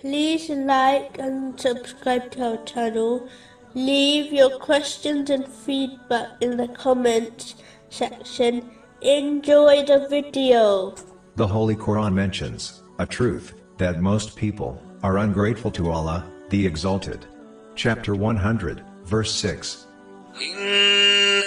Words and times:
Please 0.00 0.48
like 0.50 1.18
and 1.18 1.58
subscribe 1.60 2.30
to 2.32 2.42
our 2.42 2.64
channel. 2.64 3.28
Leave 3.74 4.32
your 4.32 4.58
questions 4.58 5.30
and 5.30 5.46
feedback 5.46 6.28
in 6.40 6.56
the 6.56 6.68
comments 6.68 7.54
section. 7.88 8.70
Enjoy 9.00 9.84
the 9.84 10.06
video. 10.08 10.94
The 11.36 11.46
Holy 11.46 11.76
Quran 11.76 12.12
mentions 12.12 12.82
a 12.98 13.06
truth 13.06 13.54
that 13.78 14.00
most 14.00 14.36
people 14.36 14.82
are 15.02 15.18
ungrateful 15.18 15.70
to 15.72 15.90
Allah, 15.90 16.24
the 16.50 16.66
Exalted. 16.66 17.26
Chapter 17.74 18.14
100, 18.14 18.82
verse 19.04 19.32
6. 19.34 19.86
إن 20.34 21.42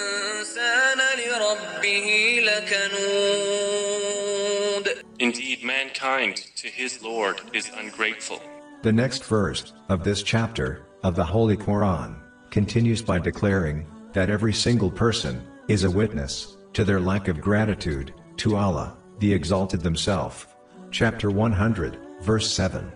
الإنسان 0.00 0.98
لربه 1.18 2.06
لكنود 2.42 3.63
Indeed, 5.19 5.63
mankind 5.63 6.35
to 6.57 6.67
his 6.67 7.01
Lord 7.01 7.39
is 7.53 7.71
ungrateful. 7.77 8.41
The 8.81 8.91
next 8.91 9.23
verse 9.23 9.71
of 9.87 10.03
this 10.03 10.21
chapter 10.21 10.85
of 11.03 11.15
the 11.15 11.23
Holy 11.23 11.55
Quran 11.55 12.17
continues 12.49 13.01
by 13.01 13.19
declaring 13.19 13.87
that 14.11 14.29
every 14.29 14.51
single 14.51 14.91
person 14.91 15.47
is 15.69 15.85
a 15.85 15.91
witness 15.91 16.57
to 16.73 16.83
their 16.83 16.99
lack 16.99 17.29
of 17.29 17.39
gratitude 17.39 18.13
to 18.37 18.57
Allah, 18.57 18.97
the 19.19 19.33
Exalted 19.33 19.81
Himself. 19.81 20.53
Chapter 20.91 21.31
100, 21.31 21.97
verse 22.21 22.51
7. 22.51 22.91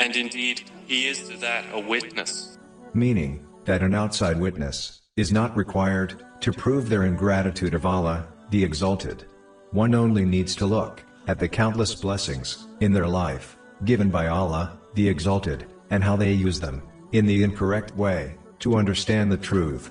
And 0.00 0.16
indeed, 0.16 0.62
he 0.86 1.06
is 1.06 1.28
to 1.28 1.36
that 1.36 1.66
a 1.72 1.80
witness. 1.80 2.58
Meaning, 2.94 3.46
that 3.66 3.82
an 3.82 3.94
outside 3.94 4.40
witness 4.40 5.02
is 5.18 5.32
not 5.32 5.56
required 5.56 6.22
to 6.40 6.52
prove 6.52 6.88
their 6.88 7.02
ingratitude 7.02 7.74
of 7.74 7.84
Allah, 7.84 8.24
the 8.50 8.62
Exalted. 8.62 9.24
One 9.72 9.92
only 9.92 10.24
needs 10.24 10.54
to 10.54 10.64
look 10.64 11.02
at 11.26 11.40
the 11.40 11.48
countless 11.48 11.92
blessings 11.92 12.68
in 12.78 12.92
their 12.92 13.08
life 13.08 13.58
given 13.84 14.10
by 14.10 14.28
Allah, 14.28 14.78
the 14.94 15.08
Exalted, 15.08 15.66
and 15.90 16.04
how 16.04 16.14
they 16.14 16.32
use 16.32 16.60
them 16.60 16.82
in 17.10 17.26
the 17.26 17.42
incorrect 17.42 17.96
way 17.96 18.36
to 18.60 18.76
understand 18.76 19.32
the 19.32 19.36
truth. 19.36 19.90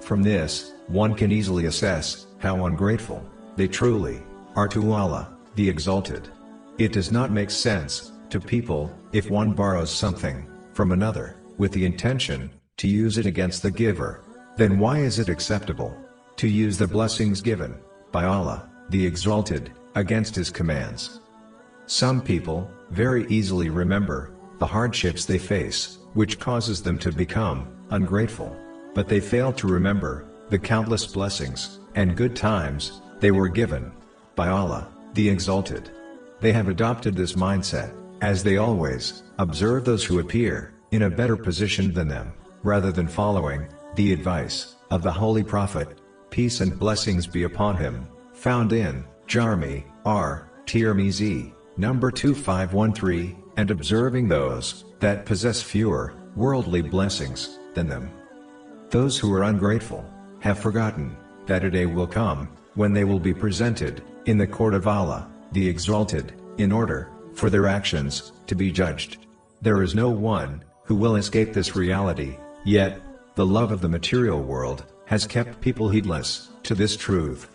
From 0.00 0.22
this, 0.22 0.74
one 0.86 1.16
can 1.16 1.32
easily 1.32 1.66
assess 1.66 2.28
how 2.38 2.66
ungrateful 2.66 3.28
they 3.56 3.66
truly 3.66 4.22
are 4.54 4.68
to 4.68 4.92
Allah, 4.92 5.36
the 5.56 5.68
Exalted. 5.68 6.28
It 6.78 6.92
does 6.92 7.10
not 7.10 7.32
make 7.32 7.50
sense 7.50 8.12
to 8.30 8.38
people 8.38 8.96
if 9.12 9.28
one 9.28 9.54
borrows 9.54 9.90
something 9.92 10.46
from 10.72 10.92
another 10.92 11.34
with 11.56 11.72
the 11.72 11.84
intention 11.84 12.48
to 12.76 12.86
use 12.86 13.18
it 13.18 13.26
against 13.26 13.64
the 13.64 13.72
giver. 13.72 14.22
Then 14.58 14.80
why 14.80 14.98
is 14.98 15.20
it 15.20 15.28
acceptable 15.28 15.96
to 16.34 16.48
use 16.48 16.76
the 16.76 16.88
blessings 16.88 17.40
given 17.40 17.76
by 18.10 18.24
Allah, 18.24 18.68
the 18.90 19.06
Exalted, 19.06 19.70
against 19.94 20.34
His 20.34 20.50
commands? 20.50 21.20
Some 21.86 22.20
people 22.20 22.68
very 22.90 23.24
easily 23.28 23.70
remember 23.70 24.32
the 24.58 24.66
hardships 24.66 25.24
they 25.24 25.38
face, 25.38 25.98
which 26.14 26.40
causes 26.40 26.82
them 26.82 26.98
to 26.98 27.12
become 27.12 27.68
ungrateful. 27.90 28.56
But 28.94 29.06
they 29.06 29.20
fail 29.20 29.52
to 29.52 29.68
remember 29.68 30.24
the 30.50 30.58
countless 30.58 31.06
blessings 31.06 31.78
and 31.94 32.16
good 32.16 32.34
times 32.34 33.00
they 33.20 33.30
were 33.30 33.48
given 33.48 33.92
by 34.34 34.48
Allah, 34.48 34.88
the 35.14 35.28
Exalted. 35.28 35.92
They 36.40 36.50
have 36.50 36.66
adopted 36.66 37.14
this 37.14 37.34
mindset, 37.34 37.94
as 38.22 38.42
they 38.42 38.56
always 38.56 39.22
observe 39.38 39.84
those 39.84 40.04
who 40.04 40.18
appear 40.18 40.72
in 40.90 41.02
a 41.02 41.10
better 41.10 41.36
position 41.36 41.94
than 41.94 42.08
them, 42.08 42.32
rather 42.64 42.90
than 42.90 43.06
following 43.06 43.68
the 43.96 44.12
advice 44.12 44.76
of 44.90 45.02
the 45.02 45.12
Holy 45.12 45.42
Prophet, 45.42 45.98
peace 46.30 46.60
and 46.60 46.78
blessings 46.78 47.26
be 47.26 47.44
upon 47.44 47.76
him, 47.76 48.06
found 48.32 48.72
in 48.72 49.04
Jami, 49.26 49.84
R. 50.04 50.50
Tirmizi, 50.66 51.52
number 51.76 52.10
2513, 52.10 53.42
and 53.56 53.70
observing 53.70 54.28
those 54.28 54.84
that 55.00 55.26
possess 55.26 55.62
fewer 55.62 56.14
worldly 56.36 56.82
blessings 56.82 57.58
than 57.74 57.88
them. 57.88 58.10
Those 58.90 59.18
who 59.18 59.32
are 59.32 59.44
ungrateful 59.44 60.04
have 60.40 60.58
forgotten 60.58 61.16
that 61.46 61.64
a 61.64 61.70
day 61.70 61.86
will 61.86 62.06
come 62.06 62.48
when 62.74 62.92
they 62.92 63.04
will 63.04 63.18
be 63.18 63.34
presented 63.34 64.02
in 64.26 64.38
the 64.38 64.46
court 64.46 64.74
of 64.74 64.86
Allah, 64.86 65.28
the 65.52 65.68
Exalted, 65.68 66.34
in 66.58 66.70
order 66.70 67.10
for 67.34 67.50
their 67.50 67.66
actions 67.66 68.32
to 68.46 68.54
be 68.54 68.70
judged. 68.70 69.26
There 69.60 69.82
is 69.82 69.94
no 69.94 70.10
one 70.10 70.62
who 70.84 70.94
will 70.94 71.16
escape 71.16 71.52
this 71.52 71.74
reality, 71.74 72.36
yet, 72.64 73.00
the 73.38 73.46
love 73.46 73.70
of 73.70 73.80
the 73.80 73.88
material 73.88 74.42
world 74.42 74.84
has 75.04 75.24
kept 75.24 75.60
people 75.60 75.88
heedless 75.88 76.48
to 76.64 76.74
this 76.74 76.96
truth. 76.96 77.48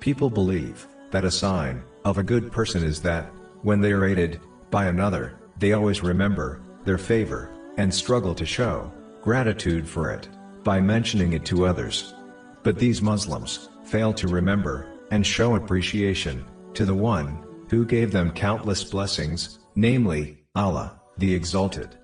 People 0.00 0.28
believe 0.28 0.86
that 1.12 1.24
a 1.24 1.30
sign 1.30 1.82
of 2.04 2.18
a 2.18 2.22
good 2.22 2.52
person 2.52 2.84
is 2.84 3.00
that, 3.00 3.24
when 3.62 3.80
they 3.80 3.90
are 3.90 4.04
aided 4.04 4.38
by 4.70 4.84
another, 4.84 5.32
they 5.58 5.72
always 5.72 6.02
remember 6.02 6.60
their 6.84 6.98
favor 6.98 7.48
and 7.78 7.94
struggle 7.94 8.34
to 8.34 8.44
show 8.44 8.92
gratitude 9.22 9.88
for 9.88 10.10
it 10.10 10.28
by 10.62 10.78
mentioning 10.78 11.32
it 11.32 11.46
to 11.46 11.64
others. 11.64 12.12
But 12.62 12.78
these 12.78 13.00
Muslims 13.00 13.70
fail 13.84 14.12
to 14.12 14.28
remember 14.28 14.92
and 15.10 15.26
show 15.26 15.56
appreciation 15.56 16.44
to 16.74 16.84
the 16.84 16.94
one 16.94 17.42
who 17.70 17.86
gave 17.86 18.12
them 18.12 18.30
countless 18.30 18.84
blessings, 18.84 19.58
namely, 19.74 20.44
Allah, 20.54 21.00
the 21.16 21.34
Exalted. 21.34 21.96